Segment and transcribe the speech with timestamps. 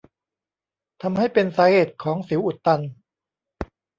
[1.01, 2.81] ทำให้เป็นสาเหตุของสิวอุดตัน